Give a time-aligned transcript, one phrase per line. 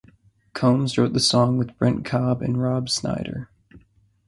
[0.55, 3.51] Combs wrote the song with Brent Cobb and Rob Snyder.